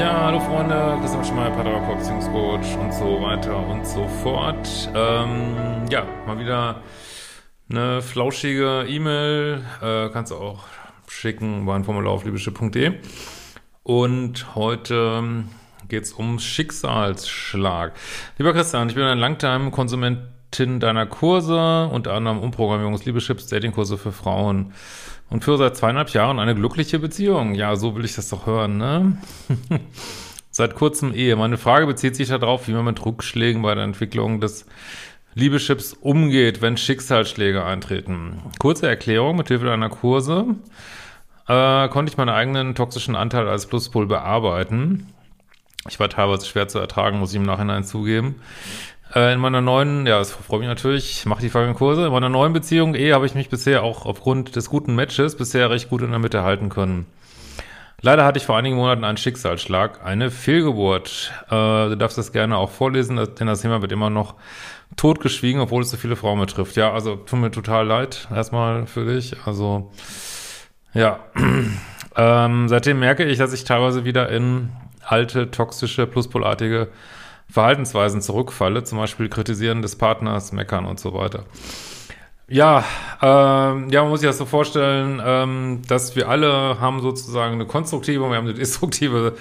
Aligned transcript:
Freunde, 0.00 0.96
Christian 1.00 1.24
Schmeier, 1.24 1.50
Paartherapeut, 1.50 1.98
Beziehungscoach 1.98 2.78
und 2.78 2.92
so 2.92 3.20
weiter 3.20 3.66
und 3.68 3.86
so 3.86 4.08
fort. 4.08 4.90
Ähm, 4.94 5.84
ja, 5.90 6.06
mal 6.26 6.38
wieder 6.38 6.80
eine 7.68 8.00
flauschige 8.00 8.86
E-Mail, 8.88 9.62
äh, 9.82 10.08
kannst 10.08 10.32
du 10.32 10.36
auch 10.36 10.64
schicken 11.06 11.62
über 11.62 11.74
ein 11.74 11.84
Formular 11.84 12.14
auf 12.14 12.24
liebeschiff.de. 12.24 12.94
Und 13.82 14.54
heute 14.54 15.18
ähm, 15.18 15.48
geht 15.88 16.04
es 16.04 16.12
um 16.12 16.38
Schicksalsschlag. 16.38 17.92
Lieber 18.38 18.54
Christian, 18.54 18.88
ich 18.88 18.94
bin 18.94 19.04
ein 19.04 19.18
Langtime-Konsumentin 19.18 20.28
deiner 20.50 21.06
Kurse, 21.06 21.88
unter 21.92 22.14
anderem 22.14 22.40
Umprogrammierungs-, 22.40 23.04
Liebeschips, 23.04 23.46
Datingkurse 23.46 23.98
für 23.98 24.12
Frauen 24.12 24.72
und 25.30 25.44
führe 25.44 25.58
seit 25.58 25.76
zweieinhalb 25.76 26.10
Jahren 26.10 26.38
eine 26.38 26.54
glückliche 26.54 26.98
Beziehung. 26.98 27.54
Ja, 27.54 27.76
so 27.76 27.94
will 27.96 28.04
ich 28.04 28.14
das 28.14 28.28
doch 28.28 28.46
hören, 28.46 28.76
ne? 28.76 29.18
seit 30.50 30.74
kurzem 30.74 31.14
Ehe. 31.14 31.36
Meine 31.36 31.56
Frage 31.56 31.86
bezieht 31.86 32.16
sich 32.16 32.28
darauf, 32.28 32.68
wie 32.68 32.72
man 32.72 32.84
mit 32.84 33.04
Rückschlägen 33.04 33.62
bei 33.62 33.74
der 33.74 33.84
Entwicklung 33.84 34.40
des 34.40 34.66
Liebeschips 35.34 35.92
umgeht, 35.92 36.60
wenn 36.60 36.76
Schicksalsschläge 36.76 37.64
eintreten. 37.64 38.42
Kurze 38.58 38.88
Erklärung, 38.88 39.36
mit 39.36 39.48
Hilfe 39.48 39.66
deiner 39.66 39.88
Kurse 39.88 40.56
äh, 41.46 41.88
konnte 41.88 42.10
ich 42.10 42.18
meinen 42.18 42.30
eigenen 42.30 42.74
toxischen 42.74 43.14
Anteil 43.14 43.48
als 43.48 43.66
Pluspol 43.66 44.06
bearbeiten. 44.06 45.06
Ich 45.88 45.98
war 45.98 46.08
teilweise 46.08 46.46
schwer 46.46 46.68
zu 46.68 46.78
ertragen, 46.78 47.18
muss 47.18 47.30
ich 47.30 47.36
im 47.36 47.42
Nachhinein 47.42 47.84
zugeben. 47.84 48.42
Äh, 49.14 49.32
in 49.32 49.40
meiner 49.40 49.60
neuen, 49.60 50.06
ja, 50.06 50.18
das 50.18 50.32
freut 50.32 50.60
mich 50.60 50.68
natürlich, 50.68 51.10
ich 51.10 51.26
mache 51.26 51.40
die 51.40 51.48
folgenden 51.48 51.76
Kurse. 51.76 52.06
In 52.06 52.12
meiner 52.12 52.28
neuen 52.28 52.52
Beziehung, 52.52 52.94
eh, 52.94 53.12
habe 53.12 53.26
ich 53.26 53.34
mich 53.34 53.48
bisher 53.48 53.82
auch 53.82 54.06
aufgrund 54.06 54.56
des 54.56 54.68
guten 54.68 54.94
Matches 54.94 55.36
bisher 55.36 55.70
recht 55.70 55.88
gut 55.88 56.02
in 56.02 56.10
der 56.10 56.18
Mitte 56.18 56.42
halten 56.42 56.68
können. 56.68 57.06
Leider 58.02 58.24
hatte 58.24 58.38
ich 58.38 58.46
vor 58.46 58.56
einigen 58.56 58.76
Monaten 58.76 59.04
einen 59.04 59.18
Schicksalsschlag, 59.18 60.04
eine 60.04 60.30
Fehlgeburt. 60.30 61.32
Äh, 61.48 61.50
du 61.50 61.96
darfst 61.96 62.16
das 62.16 62.32
gerne 62.32 62.56
auch 62.56 62.70
vorlesen, 62.70 63.16
denn 63.16 63.46
das 63.46 63.60
Thema 63.62 63.82
wird 63.82 63.92
immer 63.92 64.08
noch 64.08 64.36
totgeschwiegen, 64.96 65.60
obwohl 65.60 65.82
es 65.82 65.90
so 65.90 65.96
viele 65.96 66.16
Frauen 66.16 66.40
betrifft. 66.40 66.76
Ja, 66.76 66.92
also 66.92 67.16
tut 67.16 67.38
mir 67.38 67.50
total 67.50 67.86
leid, 67.86 68.28
erstmal 68.34 68.86
für 68.86 69.04
dich. 69.04 69.36
Also, 69.44 69.92
ja. 70.94 71.20
ähm, 72.16 72.68
seitdem 72.68 73.00
merke 73.00 73.24
ich, 73.24 73.38
dass 73.38 73.52
ich 73.52 73.64
teilweise 73.64 74.04
wieder 74.04 74.30
in 74.30 74.70
alte, 75.10 75.50
toxische, 75.50 76.06
pluspolartige 76.06 76.88
Verhaltensweisen 77.48 78.22
zurückfalle, 78.22 78.84
zum 78.84 78.98
Beispiel 78.98 79.28
Kritisieren 79.28 79.82
des 79.82 79.96
Partners, 79.96 80.52
Meckern 80.52 80.86
und 80.86 81.00
so 81.00 81.14
weiter. 81.14 81.44
Ja, 82.48 82.84
ähm, 83.22 83.90
ja, 83.90 84.02
man 84.02 84.10
muss 84.10 84.20
sich 84.20 84.28
das 84.28 84.38
so 84.38 84.44
vorstellen, 84.44 85.22
ähm, 85.24 85.82
dass 85.86 86.16
wir 86.16 86.28
alle 86.28 86.80
haben 86.80 87.00
sozusagen 87.00 87.54
eine 87.54 87.66
konstruktive 87.66 88.24
und 88.24 88.30
wir 88.30 88.36
haben 88.36 88.46
eine 88.46 88.54
destruktive 88.54 89.36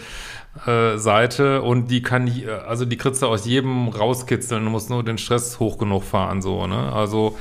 äh, 0.67 0.97
Seite 0.97 1.62
und 1.64 1.90
die 1.90 2.03
kann, 2.03 2.31
also 2.67 2.86
die 2.86 2.97
du 2.97 3.25
aus 3.25 3.45
jedem 3.45 3.88
rauskitzeln, 3.88 4.64
du 4.64 4.70
musst 4.70 4.90
nur 4.90 5.03
den 5.03 5.17
Stress 5.17 5.59
hoch 5.59 5.78
genug 5.78 6.03
fahren, 6.03 6.42
so, 6.42 6.67
ne, 6.67 6.94
also 6.94 7.38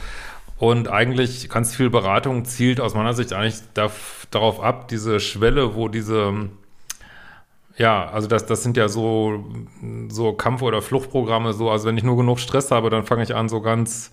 und 0.56 0.88
eigentlich 0.88 1.48
ganz 1.48 1.74
viel 1.74 1.88
Beratung 1.88 2.44
zielt 2.44 2.80
aus 2.80 2.94
meiner 2.94 3.14
Sicht 3.14 3.32
eigentlich 3.32 3.60
da, 3.74 3.90
darauf 4.30 4.60
ab, 4.60 4.88
diese 4.88 5.20
Schwelle, 5.20 5.74
wo 5.74 5.88
diese 5.88 6.48
ja, 7.78 8.10
also 8.10 8.26
das, 8.26 8.44
das 8.44 8.62
sind 8.62 8.76
ja 8.76 8.88
so, 8.88 9.44
so 10.08 10.32
Kampf- 10.32 10.62
oder 10.62 10.82
Fluchtprogramme, 10.82 11.52
so, 11.52 11.70
also 11.70 11.86
wenn 11.86 11.96
ich 11.96 12.02
nur 12.04 12.16
genug 12.16 12.40
Stress 12.40 12.70
habe, 12.72 12.90
dann 12.90 13.04
fange 13.04 13.22
ich 13.22 13.34
an, 13.34 13.48
so 13.48 13.60
ganz 13.60 14.10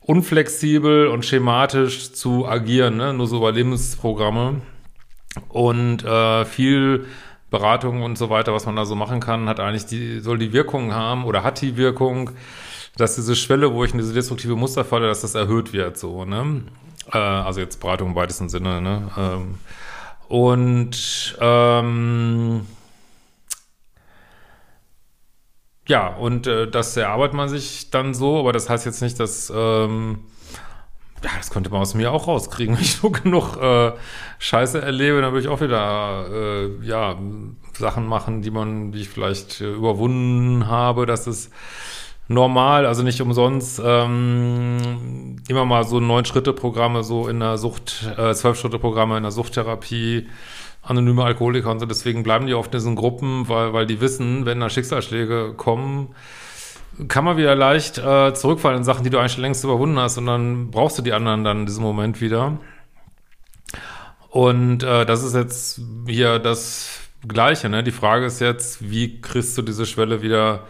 unflexibel 0.00 1.06
und 1.06 1.24
schematisch 1.24 2.12
zu 2.12 2.46
agieren, 2.46 2.96
ne? 2.96 3.14
nur 3.14 3.28
so 3.28 3.36
Überlebensprogramme. 3.38 4.60
Und 5.48 6.04
äh, 6.04 6.44
viel 6.44 7.06
Beratung 7.50 8.02
und 8.02 8.18
so 8.18 8.28
weiter, 8.28 8.52
was 8.52 8.66
man 8.66 8.74
da 8.74 8.84
so 8.84 8.96
machen 8.96 9.20
kann, 9.20 9.48
hat 9.48 9.60
eigentlich 9.60 9.86
die, 9.86 10.18
soll 10.18 10.38
die 10.38 10.52
Wirkung 10.52 10.92
haben 10.92 11.24
oder 11.24 11.44
hat 11.44 11.60
die 11.60 11.76
Wirkung, 11.76 12.30
dass 12.96 13.14
diese 13.14 13.36
Schwelle, 13.36 13.72
wo 13.72 13.84
ich 13.84 13.92
in 13.92 13.98
diese 13.98 14.12
destruktive 14.12 14.56
Muster 14.56 14.84
falle, 14.84 15.06
dass 15.06 15.20
das 15.20 15.36
erhöht 15.36 15.72
wird, 15.72 15.96
so, 15.96 16.24
ne? 16.24 16.62
Äh, 17.12 17.18
also 17.18 17.60
jetzt 17.60 17.80
Beratung 17.80 18.10
im 18.10 18.14
weitesten 18.16 18.48
Sinne, 18.48 18.80
ne? 18.80 19.10
Ähm, 19.16 19.54
und 20.28 21.36
ähm, 21.40 22.66
Ja, 25.90 26.06
und 26.06 26.46
äh, 26.46 26.70
das 26.70 26.96
erarbeitet 26.96 27.34
man 27.34 27.48
sich 27.48 27.90
dann 27.90 28.14
so, 28.14 28.38
aber 28.38 28.52
das 28.52 28.70
heißt 28.70 28.86
jetzt 28.86 29.02
nicht, 29.02 29.18
dass, 29.18 29.52
ähm, 29.52 30.20
ja, 31.20 31.30
das 31.36 31.50
könnte 31.50 31.68
man 31.68 31.80
aus 31.80 31.94
mir 31.94 32.12
auch 32.12 32.28
rauskriegen. 32.28 32.76
Wenn 32.76 32.82
ich 32.84 33.02
nur 33.02 33.10
genug 33.10 33.56
äh, 33.60 33.90
Scheiße 34.38 34.80
erlebe, 34.80 35.20
dann 35.20 35.32
würde 35.32 35.40
ich 35.40 35.48
auch 35.48 35.60
wieder, 35.60 36.28
äh, 36.32 36.86
ja, 36.86 37.18
Sachen 37.76 38.06
machen, 38.06 38.40
die 38.40 38.52
man, 38.52 38.92
die 38.92 39.00
ich 39.00 39.08
vielleicht 39.08 39.60
äh, 39.62 39.72
überwunden 39.72 40.68
habe. 40.68 41.06
Das 41.06 41.26
ist 41.26 41.50
normal, 42.30 42.86
also 42.86 43.02
nicht 43.02 43.20
umsonst 43.20 43.82
ähm, 43.84 45.36
immer 45.48 45.64
mal 45.64 45.82
so 45.82 45.98
Neun-Schritte-Programme 45.98 47.02
so 47.02 47.26
in 47.26 47.40
der 47.40 47.58
Sucht, 47.58 48.08
äh, 48.16 48.32
Zwölf-Schritte-Programme 48.32 49.16
in 49.16 49.24
der 49.24 49.32
Suchttherapie 49.32 50.28
anonyme 50.80 51.24
Alkoholiker 51.24 51.72
und 51.72 51.80
so. 51.80 51.86
Deswegen 51.86 52.22
bleiben 52.22 52.46
die 52.46 52.54
oft 52.54 52.72
in 52.72 52.78
diesen 52.78 52.94
Gruppen, 52.94 53.48
weil, 53.48 53.72
weil 53.72 53.84
die 53.84 54.00
wissen, 54.00 54.46
wenn 54.46 54.60
da 54.60 54.70
Schicksalsschläge 54.70 55.54
kommen, 55.56 56.14
kann 57.08 57.24
man 57.24 57.36
wieder 57.36 57.56
leicht 57.56 57.98
äh, 57.98 58.32
zurückfallen 58.32 58.78
in 58.78 58.84
Sachen, 58.84 59.02
die 59.02 59.10
du 59.10 59.18
eigentlich 59.18 59.36
längst 59.36 59.64
überwunden 59.64 59.98
hast 59.98 60.16
und 60.16 60.26
dann 60.26 60.70
brauchst 60.70 60.98
du 60.98 61.02
die 61.02 61.12
anderen 61.12 61.42
dann 61.42 61.60
in 61.60 61.66
diesem 61.66 61.82
Moment 61.82 62.20
wieder. 62.20 62.58
Und 64.28 64.84
äh, 64.84 65.04
das 65.04 65.24
ist 65.24 65.34
jetzt 65.34 65.80
hier 66.06 66.38
das 66.38 67.00
Gleiche, 67.26 67.68
ne? 67.68 67.82
Die 67.82 67.90
Frage 67.90 68.26
ist 68.26 68.40
jetzt, 68.40 68.88
wie 68.88 69.20
kriegst 69.20 69.58
du 69.58 69.62
diese 69.62 69.84
Schwelle 69.84 70.22
wieder 70.22 70.60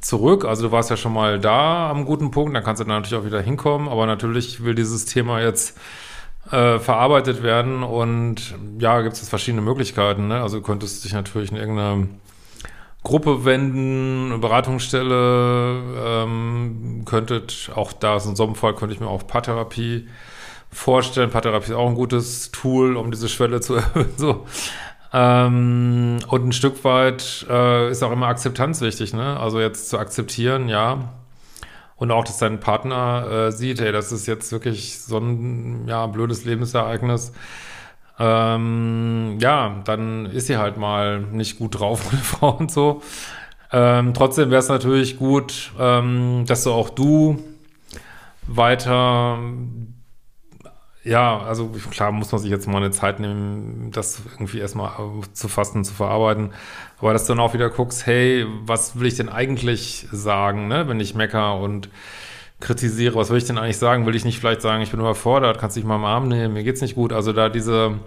zurück? 0.00 0.44
Also 0.44 0.68
du 0.68 0.72
warst 0.72 0.90
ja 0.90 0.96
schon 0.96 1.12
mal 1.12 1.38
da 1.40 1.90
am 1.90 2.04
guten 2.04 2.30
Punkt, 2.30 2.54
dann 2.54 2.64
kannst 2.64 2.80
du 2.80 2.84
dann 2.84 3.02
natürlich 3.02 3.22
auch 3.22 3.26
wieder 3.26 3.40
hinkommen, 3.40 3.88
aber 3.88 4.06
natürlich 4.06 4.64
will 4.64 4.74
dieses 4.74 5.04
Thema 5.04 5.40
jetzt 5.40 5.78
äh, 6.50 6.78
verarbeitet 6.78 7.42
werden. 7.42 7.82
Und 7.82 8.54
ja, 8.78 9.00
gibt 9.02 9.14
es 9.14 9.28
verschiedene 9.28 9.62
Möglichkeiten. 9.62 10.28
Ne? 10.28 10.40
Also 10.40 10.58
du 10.58 10.62
könntest 10.62 11.04
dich 11.04 11.12
natürlich 11.12 11.50
in 11.50 11.56
irgendeine 11.56 12.08
Gruppe 13.02 13.44
wenden, 13.44 14.32
eine 14.32 14.38
Beratungsstelle, 14.38 15.82
ähm, 16.04 17.02
könntet 17.04 17.70
auch 17.74 17.92
da 17.92 18.16
ist 18.16 18.26
in 18.26 18.36
so 18.36 18.44
einem 18.44 18.54
Fall 18.54 18.74
könnte 18.74 18.94
ich 18.94 19.00
mir 19.00 19.08
auch 19.08 19.26
Paartherapie 19.26 20.08
vorstellen. 20.70 21.30
Paartherapie 21.30 21.70
ist 21.70 21.76
auch 21.76 21.88
ein 21.88 21.94
gutes 21.94 22.50
Tool, 22.50 22.96
um 22.96 23.10
diese 23.10 23.28
Schwelle 23.28 23.60
zu 23.60 23.74
erhöhen. 23.76 24.12
so. 24.16 24.46
Ähm, 25.12 26.18
und 26.28 26.46
ein 26.46 26.52
Stück 26.52 26.84
weit 26.84 27.46
äh, 27.48 27.90
ist 27.90 28.02
auch 28.02 28.12
immer 28.12 28.26
Akzeptanz 28.26 28.80
wichtig, 28.80 29.14
ne? 29.14 29.38
Also 29.40 29.60
jetzt 29.60 29.88
zu 29.88 29.98
akzeptieren, 29.98 30.68
ja, 30.68 31.14
und 31.98 32.12
auch, 32.12 32.24
dass 32.24 32.38
dein 32.38 32.60
Partner 32.60 33.26
äh, 33.30 33.52
sieht, 33.52 33.80
hey, 33.80 33.90
das 33.90 34.12
ist 34.12 34.26
jetzt 34.26 34.52
wirklich 34.52 34.98
so 35.00 35.18
ein 35.18 35.88
ja, 35.88 36.06
blödes 36.06 36.44
Lebensereignis. 36.44 37.32
Ähm, 38.20 39.38
ja, 39.40 39.80
dann 39.84 40.26
ist 40.26 40.46
sie 40.46 40.56
halt 40.56 40.76
mal 40.76 41.20
nicht 41.20 41.58
gut 41.58 41.78
drauf, 41.78 42.04
meine 42.12 42.22
Frau 42.22 42.50
und 42.52 42.70
so. 42.70 43.02
Ähm, 43.72 44.14
trotzdem 44.14 44.50
wäre 44.50 44.60
es 44.60 44.68
natürlich 44.68 45.18
gut, 45.18 45.72
ähm, 45.78 46.44
dass 46.46 46.64
du 46.64 46.72
auch 46.72 46.90
du 46.90 47.42
weiter 48.46 49.38
ja, 51.08 51.38
also 51.38 51.70
klar 51.90 52.12
muss 52.12 52.30
man 52.32 52.40
sich 52.40 52.50
jetzt 52.50 52.68
mal 52.68 52.76
eine 52.76 52.90
Zeit 52.90 53.18
nehmen, 53.18 53.90
das 53.92 54.22
irgendwie 54.34 54.58
erstmal 54.58 54.92
zu 55.32 55.48
fassen, 55.48 55.84
zu 55.84 55.94
verarbeiten. 55.94 56.52
Aber 56.98 57.12
dass 57.12 57.24
du 57.24 57.32
dann 57.32 57.40
auch 57.40 57.54
wieder 57.54 57.70
guckst, 57.70 58.06
hey, 58.06 58.46
was 58.64 58.98
will 58.98 59.06
ich 59.06 59.16
denn 59.16 59.30
eigentlich 59.30 60.06
sagen, 60.12 60.68
ne, 60.68 60.86
wenn 60.86 61.00
ich 61.00 61.14
mecker 61.14 61.56
und 61.58 61.88
kritisiere, 62.60 63.14
was 63.14 63.30
will 63.30 63.38
ich 63.38 63.46
denn 63.46 63.56
eigentlich 63.56 63.78
sagen? 63.78 64.04
Will 64.04 64.16
ich 64.16 64.24
nicht 64.24 64.38
vielleicht 64.38 64.60
sagen, 64.60 64.82
ich 64.82 64.90
bin 64.90 65.00
überfordert, 65.00 65.58
kannst 65.58 65.76
dich 65.76 65.84
mal 65.84 65.96
im 65.96 66.04
Arm 66.04 66.28
nehmen, 66.28 66.54
mir 66.54 66.64
geht's 66.64 66.82
nicht 66.82 66.94
gut. 66.94 67.12
Also 67.12 67.32
da 67.32 67.48
diese 67.48 68.00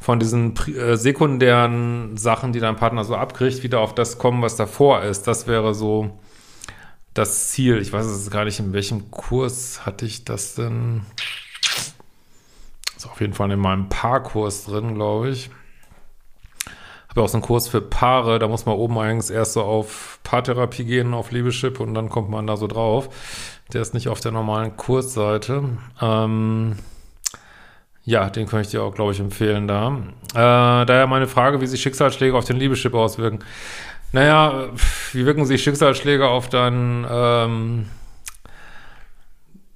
von 0.00 0.18
diesen 0.18 0.54
äh, 0.66 0.96
sekundären 0.96 2.18
Sachen, 2.18 2.52
die 2.52 2.60
dein 2.60 2.76
Partner 2.76 3.04
so 3.04 3.16
abkriegt, 3.16 3.62
wieder 3.62 3.80
auf 3.80 3.94
das 3.94 4.18
kommen, 4.18 4.42
was 4.42 4.56
davor 4.56 5.02
ist. 5.02 5.26
Das 5.26 5.46
wäre 5.46 5.74
so 5.74 6.18
das 7.14 7.48
Ziel. 7.48 7.78
Ich 7.78 7.92
weiß 7.92 8.04
es 8.04 8.30
gar 8.30 8.44
nicht, 8.44 8.60
in 8.60 8.74
welchem 8.74 9.10
Kurs 9.10 9.86
hatte 9.86 10.04
ich 10.04 10.26
das 10.26 10.56
denn? 10.56 11.06
Ist 13.04 13.10
auf 13.10 13.20
jeden 13.20 13.34
Fall 13.34 13.50
in 13.50 13.58
meinem 13.58 13.90
Paarkurs 13.90 14.64
drin, 14.64 14.94
glaube 14.94 15.28
ich. 15.28 15.50
Habe 17.10 17.22
auch 17.22 17.28
so 17.28 17.36
einen 17.36 17.42
Kurs 17.42 17.68
für 17.68 17.82
Paare, 17.82 18.38
da 18.38 18.48
muss 18.48 18.64
man 18.64 18.76
oben 18.76 18.98
eigentlich 18.98 19.30
erst 19.30 19.52
so 19.52 19.62
auf 19.62 20.20
Paartherapie 20.22 20.84
gehen, 20.84 21.12
auf 21.12 21.30
Liebeschip 21.30 21.80
und 21.80 21.92
dann 21.92 22.08
kommt 22.08 22.30
man 22.30 22.46
da 22.46 22.56
so 22.56 22.66
drauf. 22.66 23.10
Der 23.72 23.82
ist 23.82 23.92
nicht 23.92 24.08
auf 24.08 24.20
der 24.20 24.32
normalen 24.32 24.76
Kursseite. 24.78 25.64
Ähm, 26.00 26.76
ja, 28.04 28.30
den 28.30 28.46
kann 28.46 28.62
ich 28.62 28.68
dir 28.68 28.82
auch, 28.82 28.94
glaube 28.94 29.12
ich, 29.12 29.20
empfehlen 29.20 29.68
da. 29.68 29.98
Äh, 30.32 30.86
daher 30.86 31.06
meine 31.06 31.26
Frage, 31.26 31.60
wie 31.60 31.66
sich 31.66 31.82
Schicksalsschläge 31.82 32.34
auf 32.36 32.46
den 32.46 32.56
Liebeschip 32.56 32.94
auswirken. 32.94 33.40
Naja, 34.12 34.68
wie 35.12 35.26
wirken 35.26 35.44
sich 35.44 35.62
Schicksalsschläge 35.62 36.26
auf 36.26 36.48
dein 36.48 37.06
ähm, 37.08 37.86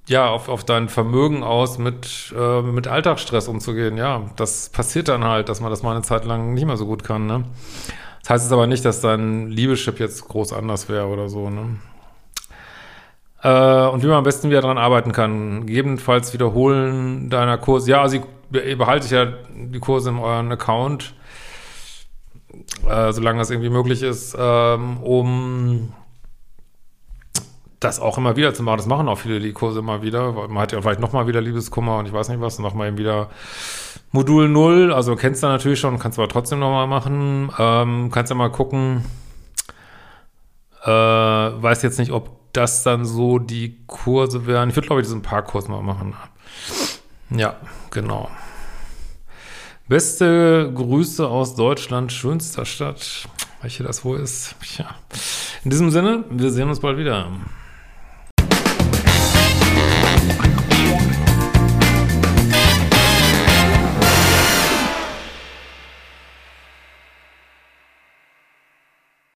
ja, 0.09 0.27
auf, 0.27 0.49
auf 0.49 0.63
dein 0.63 0.89
Vermögen 0.89 1.43
aus, 1.43 1.77
mit, 1.77 2.33
äh, 2.37 2.61
mit 2.61 2.87
Alltagsstress 2.87 3.47
umzugehen. 3.47 3.95
Ja, 3.97 4.23
das 4.35 4.69
passiert 4.69 5.07
dann 5.07 5.23
halt, 5.23 5.49
dass 5.49 5.61
man 5.61 5.69
das 5.69 5.83
mal 5.83 5.91
eine 5.91 6.01
Zeit 6.01 6.25
lang 6.25 6.53
nicht 6.53 6.65
mehr 6.65 6.77
so 6.77 6.85
gut 6.85 7.03
kann. 7.03 7.27
Ne? 7.27 7.45
Das 8.21 8.31
heißt 8.31 8.45
es 8.47 8.51
aber 8.51 8.67
nicht, 8.67 8.83
dass 8.85 9.01
dein 9.01 9.47
Liebeschip 9.47 9.99
jetzt 9.99 10.27
groß 10.27 10.53
anders 10.53 10.89
wäre 10.89 11.07
oder 11.07 11.29
so, 11.29 11.49
ne? 11.49 11.77
Äh, 13.41 13.87
und 13.87 14.03
wie 14.03 14.07
man 14.07 14.17
am 14.17 14.23
besten 14.23 14.49
wieder 14.49 14.61
dran 14.61 14.77
arbeiten 14.77 15.11
kann. 15.11 15.65
Gegebenenfalls 15.65 16.33
wiederholen 16.33 17.29
deiner 17.29 17.57
Kurse. 17.57 17.91
Ja, 17.91 18.01
also 18.01 18.19
ihr 18.51 18.77
behaltet 18.77 19.11
ja 19.11 19.27
die 19.55 19.79
Kurse 19.79 20.09
in 20.09 20.17
euren 20.17 20.51
Account, 20.51 21.13
äh, 22.89 23.13
solange 23.13 23.39
das 23.39 23.51
irgendwie 23.51 23.69
möglich 23.69 24.03
ist, 24.03 24.35
ähm, 24.37 24.97
um 25.03 25.93
das 27.79 27.99
auch 27.99 28.17
immer 28.17 28.35
wieder 28.35 28.53
zu 28.53 28.63
machen. 28.63 28.77
Das 28.77 28.87
machen 28.87 29.07
auch 29.07 29.19
viele 29.19 29.39
die 29.39 29.53
Kurse 29.53 29.79
immer 29.79 30.01
wieder. 30.01 30.31
Man 30.31 30.57
hat 30.59 30.71
ja 30.71 30.81
vielleicht 30.81 30.99
nochmal 30.99 31.27
wieder 31.27 31.41
Liebeskummer 31.41 31.97
und 31.97 32.07
ich 32.07 32.13
weiß 32.13 32.29
nicht 32.29 32.41
was, 32.41 32.59
nochmal 32.59 32.89
eben 32.89 32.97
wieder 32.97 33.29
Modul 34.11 34.49
0. 34.49 34.91
Also 34.91 35.15
kennst 35.15 35.43
du 35.43 35.47
natürlich 35.47 35.79
schon, 35.79 35.99
kannst 35.99 36.19
aber 36.19 36.27
trotzdem 36.27 36.59
nochmal 36.59 36.87
machen. 36.87 37.51
Ähm, 37.57 38.11
kannst 38.11 38.29
ja 38.29 38.35
mal 38.35 38.51
gucken. 38.51 39.05
Äh, 40.83 40.89
weiß 40.89 41.81
jetzt 41.83 41.99
nicht, 41.99 42.11
ob 42.11 42.53
das 42.53 42.83
dann 42.83 43.05
so 43.05 43.39
die 43.39 43.77
Kurse 43.87 44.45
wären. 44.45 44.69
Ich 44.69 44.75
würde, 44.75 44.87
glaube 44.87 45.01
ich, 45.01 45.07
diesen 45.07 45.21
Parkkurs 45.21 45.67
mal 45.67 45.81
machen. 45.81 46.15
Ja, 47.29 47.55
genau. 47.91 48.29
Beste 49.87 50.71
Grüße 50.73 51.27
aus 51.27 51.55
Deutschland, 51.55 52.11
schönster 52.11 52.65
Stadt. 52.65 53.27
Welche 53.61 53.83
das 53.83 54.05
wohl 54.05 54.19
ist. 54.19 54.55
Ja. 54.77 54.95
In 55.63 55.71
diesem 55.71 55.91
Sinne, 55.91 56.23
wir 56.29 56.51
sehen 56.51 56.69
uns 56.69 56.79
bald 56.79 56.97
wieder. 56.97 57.27